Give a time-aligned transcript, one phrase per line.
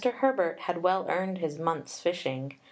[0.03, 2.57] Herbert had well earned his month's fishing.